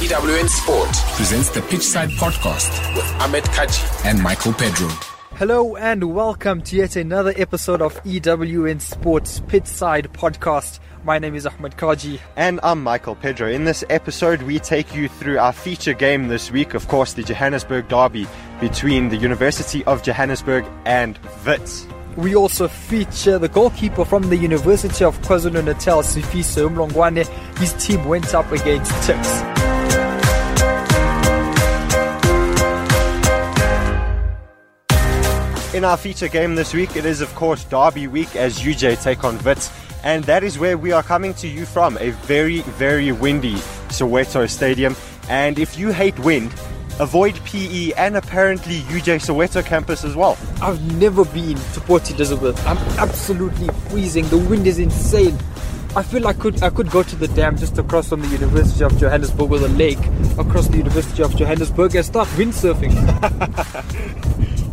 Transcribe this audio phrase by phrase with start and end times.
[0.00, 4.06] EWN Sport presents the Pitchside Podcast with Ahmed Kaji.
[4.06, 4.88] and Michael Pedro.
[5.36, 10.78] Hello and welcome to yet another episode of EWN Sports Pitchside Podcast.
[11.04, 12.18] My name is Ahmed Kaji.
[12.36, 13.48] And I'm Michael Pedro.
[13.50, 17.22] In this episode, we take you through our feature game this week, of course, the
[17.22, 18.26] Johannesburg Derby
[18.60, 21.86] between the University of Johannesburg and Wits.
[22.16, 27.26] We also feature the goalkeeper from the University of KwaZulu Natal, Sifiso Mlongwane.
[27.58, 29.49] His team went up against Tuks.
[35.80, 39.24] In our feature game this week, it is, of course, Derby week as UJ take
[39.24, 39.70] on Wits.
[40.04, 43.54] And that is where we are coming to you from a very, very windy
[43.88, 44.94] Soweto stadium.
[45.30, 46.52] And if you hate wind,
[46.98, 50.36] avoid PE and apparently UJ Soweto campus as well.
[50.60, 52.62] I've never been to Port Elizabeth.
[52.66, 54.28] I'm absolutely freezing.
[54.28, 55.38] The wind is insane.
[55.96, 58.84] I feel I could I could go to the dam just across from the University
[58.84, 60.04] of Johannesburg or the lake
[60.38, 64.26] across the University of Johannesburg and start windsurfing.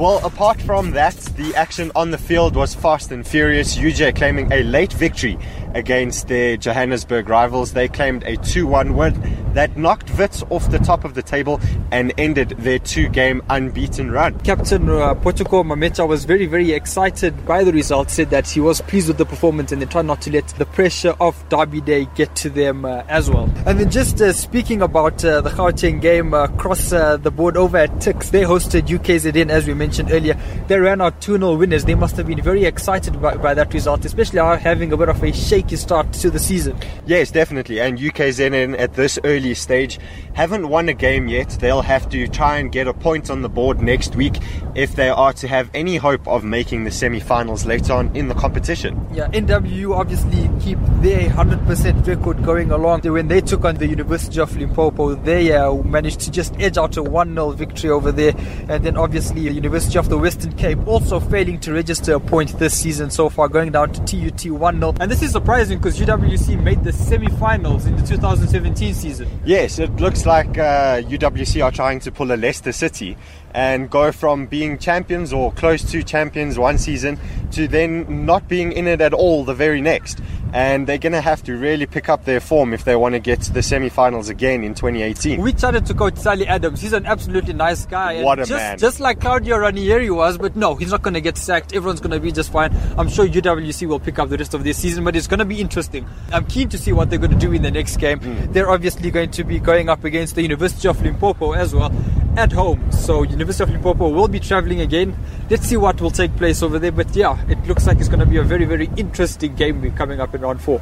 [0.00, 3.76] Well, apart from that, the action on the field was fast and furious.
[3.76, 5.38] UJ claiming a late victory
[5.74, 7.74] against their Johannesburg rivals.
[7.74, 11.60] They claimed a 2 1 win that knocked Wits off the top of the table
[11.90, 14.38] and ended their two game unbeaten run.
[14.40, 18.80] Captain uh, Potoko Mamecha was very, very excited by the result, said that he was
[18.80, 22.06] pleased with the performance and they tried not to let the pressure of Derby Day
[22.14, 23.52] get to them uh, as well.
[23.66, 27.56] And then just uh, speaking about uh, the Gauteng game uh, across uh, the board
[27.56, 30.38] over at Tuks, they hosted UKZN as we mentioned earlier.
[30.68, 31.84] They ran out 2 0 winners.
[31.84, 35.22] They must have been very excited by, by that result, especially having a bit of
[35.22, 36.76] a shaky start to the season.
[37.06, 37.80] Yes, definitely.
[37.80, 39.98] And UKZN at this early stage
[40.34, 41.48] haven't won a game yet.
[41.60, 44.38] They'll have to try and get a point on the board next week
[44.74, 48.28] if they are to have any hope of making the semi finals later on in
[48.28, 49.06] the competition.
[49.12, 53.00] Yeah, NWU obviously keep their 100% record going along.
[53.02, 56.96] When they took on the University of Limpopo, they uh, managed to just edge out
[56.96, 58.34] a 1 0 victory over there.
[58.68, 62.58] And then obviously, the University of the Western Cape also failing to register a point
[62.58, 64.94] this season so far, going down to TUT 1 0.
[65.00, 69.40] And this is surprising because UWC made the semi finals in the 2017 season.
[69.44, 73.16] Yes, it looks like uh, UWC are trying to pull a Leicester City
[73.54, 77.18] and go from being champions or close to champions one season
[77.52, 80.20] to then not being in it at all the very next.
[80.52, 83.18] And they're going to have to really pick up their form if they want to
[83.18, 85.40] get to the semi finals again in 2018.
[85.40, 86.80] We chatted to Coach Sally Adams.
[86.80, 88.12] He's an absolutely nice guy.
[88.14, 88.78] and What a just, man.
[88.78, 91.74] Just like Claudio Ranieri was, but no, he's not going to get sacked.
[91.74, 92.76] Everyone's going to be just fine.
[92.98, 95.44] I'm sure UWC will pick up the rest of this season, but it's going to
[95.44, 96.06] be interesting.
[96.32, 98.20] I'm keen to see what they're going to do in the next game.
[98.20, 98.52] Hmm.
[98.52, 101.92] They're obviously going to be going up against the University of Limpopo as well
[102.36, 102.90] at home.
[102.92, 105.16] So University of Limpopo will be traveling again.
[105.48, 106.92] Let's see what will take place over there.
[106.92, 110.20] But yeah, it looks like it's going to be a very, very interesting game coming
[110.20, 110.80] up in round four.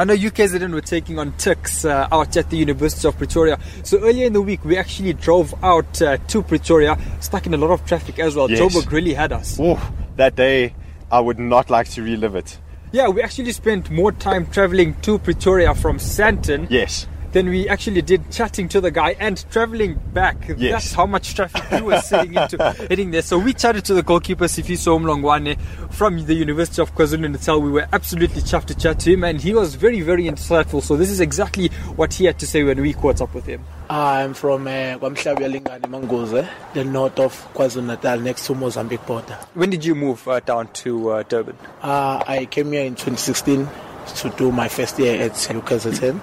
[0.00, 3.58] I know UKZN were taking on Tuks uh, out at the University of Pretoria.
[3.82, 7.58] So earlier in the week, we actually drove out uh, to Pretoria, stuck in a
[7.58, 8.50] lot of traffic as well.
[8.50, 8.60] Yes.
[8.60, 9.60] Joburg really had us.
[9.60, 9.78] Ooh,
[10.16, 10.74] that day,
[11.12, 12.58] I would not like to relive it.
[12.92, 17.06] Yeah, we actually spent more time traveling to Pretoria from Sandton Yes.
[17.32, 20.36] Than we actually did chatting to the guy and traveling back.
[20.48, 20.72] Yes.
[20.72, 23.22] That's how much traffic we were sitting into heading there.
[23.22, 25.60] So we chatted to the goalkeeper Sifiso Mlongwane
[25.92, 27.60] from the University of KwaZulu Natal.
[27.60, 30.82] We were absolutely chuffed to chat to him and he was very, very insightful.
[30.82, 33.64] So this is exactly what he had to say when we caught up with him.
[33.88, 39.38] I'm from uh, Kwamhlabi Lingani Manguzi, the north of KwaZulu Natal, next to Mozambique border.
[39.54, 41.56] When did you move uh, down to uh, Durban?
[41.82, 43.68] Uh, I came here in 2016
[44.16, 46.20] to do my first year at UKZN,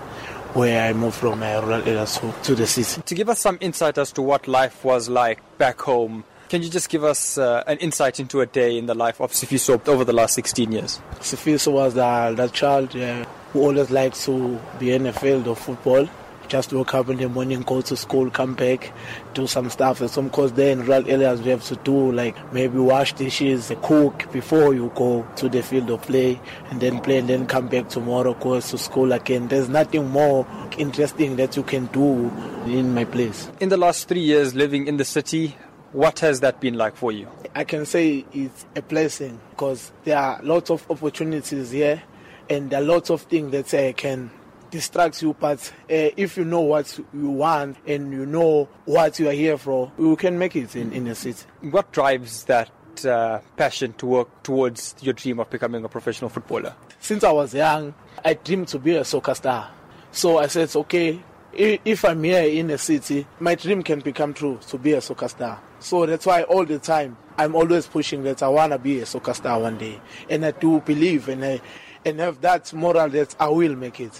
[0.57, 2.99] where I moved from uh, rural areas to, to the city.
[3.03, 6.69] To give us some insight as to what life was like back home, can you
[6.69, 10.03] just give us uh, an insight into a day in the life of Sifiso over
[10.03, 10.99] the last 16 years?
[11.19, 13.23] Sifiso was the, the child uh,
[13.53, 16.09] who always liked to be in the field of football.
[16.47, 18.93] Just wake up in the morning, go to school, come back,
[19.33, 20.01] do some stuff.
[20.01, 23.71] And some course there in rural areas we have to do like maybe wash dishes,
[23.81, 26.39] cook before you go to the field of play,
[26.69, 29.47] and then play, and then come back tomorrow, go to school again.
[29.47, 30.47] There's nothing more
[30.77, 32.31] interesting that you can do
[32.65, 33.49] in my place.
[33.59, 35.57] In the last three years living in the city,
[35.91, 37.27] what has that been like for you?
[37.55, 42.03] I can say it's a blessing because there are lots of opportunities here
[42.49, 44.29] and there are lots of things that I can
[44.71, 45.59] distract you but
[45.89, 49.91] uh, if you know what you want and you know what you are here for
[49.97, 51.45] you can make it in, in the city.
[51.61, 52.71] What drives that
[53.05, 56.75] uh, passion to work towards your dream of becoming a professional footballer?
[56.99, 57.93] since i was young
[58.25, 59.69] i dreamed to be a soccer star.
[60.11, 61.21] So i said okay
[61.53, 65.27] if i'm here in the city my dream can become true to be a soccer
[65.27, 65.61] star.
[65.79, 69.33] So that's why all the time I'm always pushing that I wanna be a soccer
[69.35, 71.61] star one day, and I do believe and I
[72.05, 74.13] and have that moral that I will make it.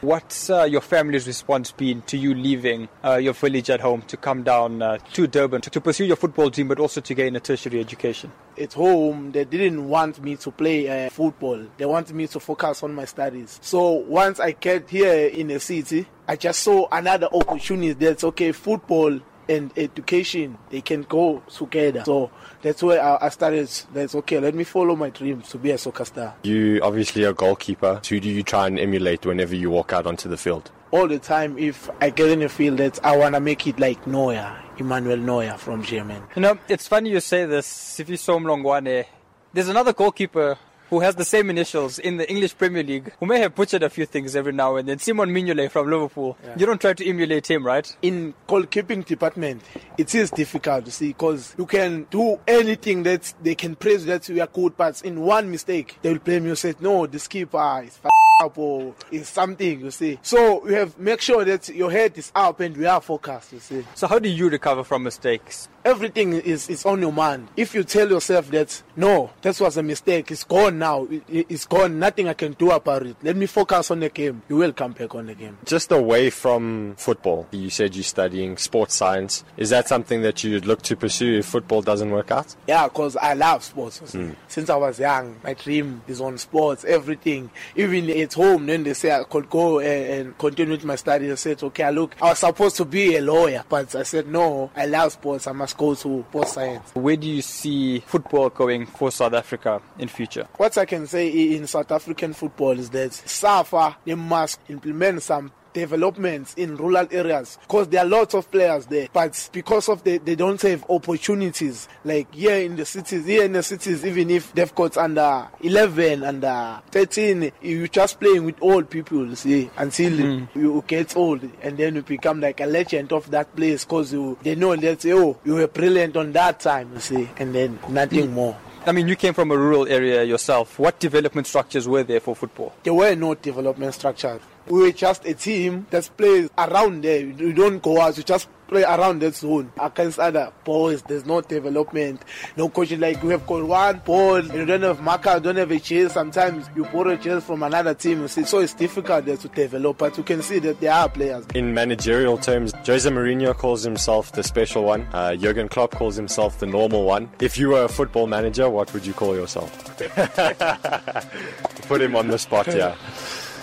[0.00, 4.16] What's uh, your family's response been to you leaving uh, your village at home to
[4.16, 7.36] come down uh, to Durban to, to, pursue your football dream, but also to gain
[7.36, 8.32] a tertiary education?
[8.58, 11.66] At home, they didn't want me to play uh, football.
[11.76, 13.58] They wanted me to focus on my studies.
[13.62, 18.52] So once I get here in the city, I just saw another opportunity that's okay,
[18.52, 19.18] football
[19.50, 22.02] and education they can go together.
[22.04, 22.30] So
[22.62, 23.68] that's where I, started.
[23.92, 26.34] That's okay let me follow my dreams to be a soccer star.
[26.42, 28.00] You obviously a goalkeeper.
[28.08, 30.70] Who do you try and emulate whenever you walk out onto the field?
[30.92, 33.78] All the time if I get in the field that I want to make it
[33.78, 38.00] like Neuer Emmanuel Neuer from German you know it's funny you say this.
[38.00, 39.04] If you saw Mlongwane.
[39.52, 40.56] There's another goalkeeper
[40.90, 43.88] who has the same initials in the English Premier League, who may have butchered a
[43.88, 44.98] few things every now and then.
[44.98, 46.36] Simon Mignolet from Liverpool.
[46.44, 46.54] Yeah.
[46.58, 47.96] You don't try to emulate him, right?
[48.02, 49.62] In goalkeeping department,
[49.96, 54.28] it is difficult to see because you can do anything that they can praise that
[54.28, 56.50] you are good, but in one mistake, they will blame you.
[56.50, 57.98] And say, no, the keeper is.
[58.04, 58.10] F-
[58.40, 62.32] up or is something you see so you have make sure that your head is
[62.34, 66.34] up and we are focused you see so how do you recover from mistakes everything
[66.34, 67.48] is, is on your mind.
[67.56, 71.66] If you tell yourself that, no, that was a mistake, it's gone now, it, it's
[71.66, 74.72] gone, nothing I can do about it, let me focus on the game, you will
[74.72, 75.58] come back on the game.
[75.64, 79.44] Just away from football, you said you're studying sports science.
[79.56, 82.54] Is that something that you'd look to pursue if football doesn't work out?
[82.66, 84.00] Yeah, because I love sports.
[84.00, 84.36] Mm.
[84.48, 87.50] Since I was young, my dream is on sports, everything.
[87.76, 91.32] Even at home, then they say I could go and, and continue with my studies.
[91.32, 94.70] I said, okay, look, I was supposed to be a lawyer, but I said, no,
[94.76, 96.90] I love sports, I must must go to sports science.
[96.94, 100.48] Where do you see football going for South Africa in future?
[100.56, 105.52] What I can say in South African football is that SAFA they must implement some
[105.72, 110.18] developments in rural areas because there are lots of players there but because of the
[110.18, 114.52] they don't have opportunities like here in the cities here in the cities even if
[114.52, 120.48] they've got under 11 under 13 you're just playing with old people see until mm.
[120.54, 124.38] you get old and then you become like a legend of that place because you
[124.42, 128.28] they know that oh you were brilliant on that time you see and then nothing
[128.28, 128.32] mm.
[128.32, 128.56] more
[128.86, 130.78] I mean, you came from a rural area yourself.
[130.78, 132.72] What development structures were there for football?
[132.82, 134.40] There were no development structures
[134.70, 137.26] we were just a team that plays around there.
[137.26, 141.02] We don't go out, we just play around that zone against other boys.
[141.02, 142.22] There's no development,
[142.56, 143.00] no coaching.
[143.00, 146.12] Like we have got one ball, and you don't have marker, don't have a chase.
[146.12, 148.28] Sometimes you borrow a chase from another team.
[148.28, 151.44] So it's difficult there to develop, but you can see that there are players.
[151.54, 155.08] In managerial terms, Jose Mourinho calls himself the special one.
[155.12, 157.28] Uh, Jurgen Klopp calls himself the normal one.
[157.40, 159.70] If you were a football manager, what would you call yourself?
[161.88, 162.94] Put him on the spot, yeah.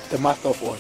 [0.10, 0.78] The master of all.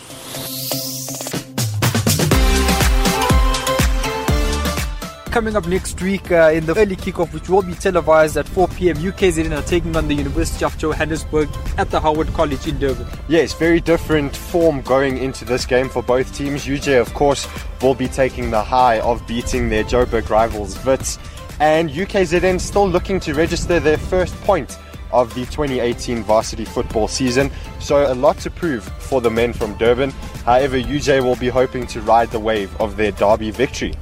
[5.31, 8.69] Coming up next week uh, in the early kickoff, which will be televised at 4
[8.69, 11.47] p.m., UKZN are taking on the University of Johannesburg
[11.77, 13.05] at the Howard College in Durban.
[13.27, 16.65] Yes, very different form going into this game for both teams.
[16.65, 17.47] UJ, of course,
[17.83, 21.19] will be taking the high of beating their Joburg rivals, Wits,
[21.59, 24.79] and UKZN still looking to register their first point
[25.11, 27.51] of the 2018 varsity football season.
[27.79, 30.11] So, a lot to prove for the men from Durban.
[30.45, 33.93] However, UJ will be hoping to ride the wave of their derby victory.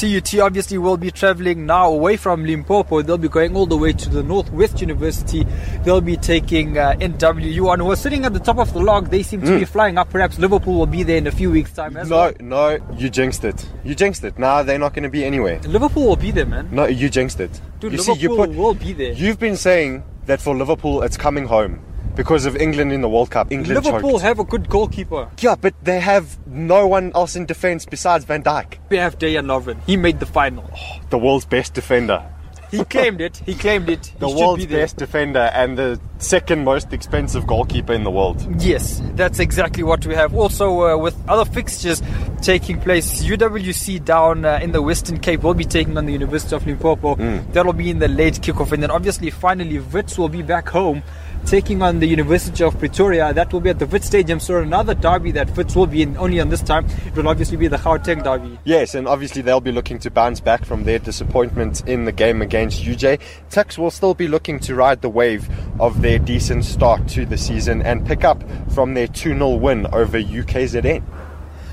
[0.00, 3.02] TUT obviously will be traveling now away from Limpopo.
[3.02, 5.46] They'll be going all the way to the Northwest University.
[5.84, 7.80] They'll be taking uh, NWU on.
[7.80, 9.10] Who are sitting at the top of the log.
[9.10, 9.58] They seem to mm.
[9.58, 10.08] be flying up.
[10.08, 12.32] Perhaps Liverpool will be there in a few weeks' time as no, well.
[12.40, 13.68] No, no, you jinxed it.
[13.84, 14.38] You jinxed it.
[14.38, 15.60] Nah, they're not going to be anywhere.
[15.66, 16.68] Liverpool will be there, man.
[16.72, 17.60] No, you jinxed it.
[17.80, 19.12] Dude, you Liverpool see, you put, will be there.
[19.12, 21.80] You've been saying that for Liverpool, it's coming home
[22.14, 23.50] because of England in the World Cup.
[23.50, 24.22] England Liverpool choked.
[24.22, 25.28] have a good goalkeeper.
[25.40, 28.78] Yeah, but they have no one else in defence besides Van Dijk.
[28.90, 29.78] We have Dejan Lovren.
[29.86, 30.70] He made the final.
[30.72, 32.24] Oh, the world's best defender.
[32.70, 33.42] He claimed it.
[33.44, 34.12] He claimed it.
[34.18, 38.46] the world's be best defender and the second most expensive goalkeeper in the world.
[38.62, 40.34] Yes, that's exactly what we have.
[40.34, 42.02] Also, uh, with other fixtures
[42.42, 46.54] taking place, UWC down uh, in the Western Cape will be taking on the University
[46.54, 47.16] of Limpopo.
[47.16, 47.52] Mm.
[47.52, 51.02] That'll be in the late kickoff, and then obviously, finally, Wits will be back home
[51.46, 53.32] taking on the University of Pretoria.
[53.32, 54.40] That will be at the Wits Stadium.
[54.40, 56.86] So another derby that Wits will be in only on this time.
[57.06, 58.58] It will obviously be the Gauteng derby.
[58.64, 62.42] Yes, and obviously they'll be looking to bounce back from their disappointment in the game
[62.42, 63.20] against UJ.
[63.50, 65.48] Tuks will still be looking to ride the wave
[65.80, 69.86] of their decent start to the season and pick up from their 2 0 win
[69.92, 71.02] over UKZN.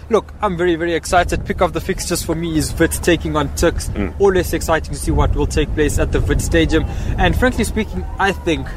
[0.09, 1.45] Look, I'm very, very excited.
[1.45, 3.89] Pick of the fixtures for me is Wits taking on Tuks.
[3.89, 4.17] Mm.
[4.19, 6.85] Always exciting to see what will take place at the Wits Stadium.
[7.17, 8.67] And frankly speaking, I think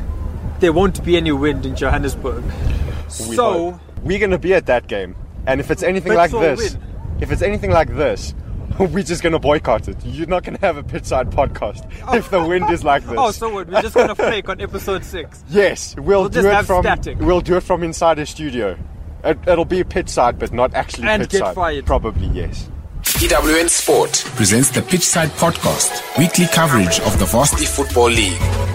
[0.61, 2.45] there won't be any wind in Johannesburg.
[2.45, 3.81] We so hope.
[4.03, 6.83] we're going to be at that game, and if it's anything like this, win.
[7.21, 8.35] if it's anything like this,
[8.79, 9.97] we're just going to boycott it.
[10.05, 12.17] You're not going to have a pitchside podcast oh.
[12.17, 13.17] if the wind is like this.
[13.19, 13.69] Oh, so what?
[13.69, 15.43] We're just gonna fake on episode six.
[15.49, 17.19] yes, we'll, We'll do just it have from static.
[17.19, 18.79] we'll do it from inside a studio.
[19.25, 21.85] It, it'll be pitchside, but not actually And get fired.
[21.85, 22.71] Probably yes.
[23.03, 24.25] EWN Sport.
[24.37, 28.70] Presents the Pitchside Podcast, weekly coverage of the Varsity Football League.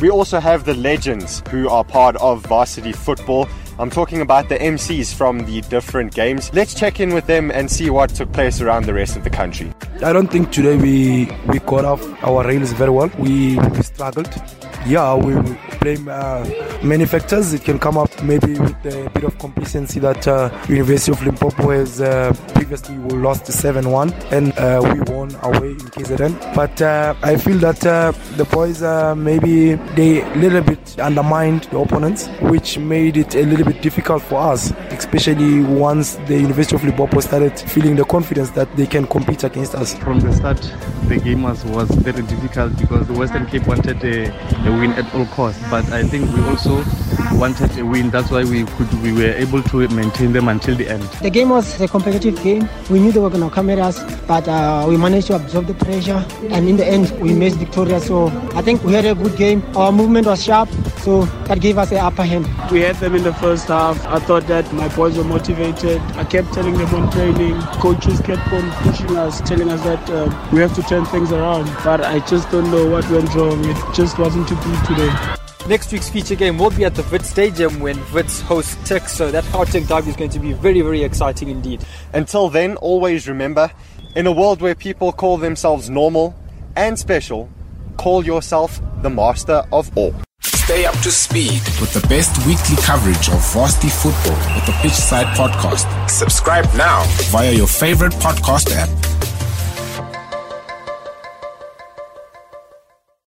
[0.00, 3.48] We also have the legends who are part of varsity football.
[3.80, 6.52] I'm talking about the MCs from the different games.
[6.54, 9.30] Let's check in with them and see what took place around the rest of the
[9.30, 9.72] country.
[10.04, 13.10] I don't think today we we got off our rails very well.
[13.18, 14.32] We, we struggled.
[14.86, 15.34] Yeah, we
[15.80, 16.48] blame uh,
[16.82, 17.52] many factors.
[17.52, 21.70] It can come up maybe with a bit of complacency that uh, University of Limpopo
[21.70, 22.32] has uh,
[22.68, 26.54] previously we lost 7-1 and uh, we won away in KZN.
[26.54, 31.64] But uh, I feel that uh, the boys uh, maybe they a little bit undermined
[31.64, 36.76] the opponents, which made it a little bit difficult for us, especially once the University
[36.76, 39.94] of Limpopo started feeling the confidence that they can compete against us.
[39.94, 40.60] From the start,
[41.08, 44.28] the game was, was very difficult because the Western Cape wanted a,
[44.68, 45.62] a win at all costs.
[45.70, 46.84] But I think we also
[47.32, 48.10] wanted a win.
[48.10, 51.02] That's why we could we were able to maintain them until the end.
[51.22, 52.57] The game was a competitive game.
[52.90, 55.66] We knew they were going to come at us, but uh, we managed to absorb
[55.66, 56.24] the pressure.
[56.50, 58.06] And in the end, we made victorious.
[58.06, 59.62] So I think we had a good game.
[59.76, 62.46] Our movement was sharp, so that gave us the upper hand.
[62.70, 64.04] We had them in the first half.
[64.06, 66.00] I thought that my boys were motivated.
[66.16, 67.60] I kept telling them on training.
[67.80, 71.66] Coaches kept on pushing us, telling us that uh, we have to turn things around.
[71.84, 73.64] But I just don't know what went wrong.
[73.64, 75.37] It just wasn't to be today.
[75.68, 79.30] Next week's feature game will be at the Wits Stadium when Wits host Tech, so
[79.30, 81.84] that Gauteng derby is going to be very, very exciting indeed.
[82.14, 83.70] Until then, always remember
[84.16, 86.34] in a world where people call themselves normal
[86.74, 87.50] and special,
[87.98, 90.14] call yourself the master of all.
[90.40, 91.60] Stay up to speed.
[91.82, 97.04] with the best weekly coverage of varsity football with the Pitchside Podcast Subscribe now.
[97.30, 98.88] via your favorite podcast app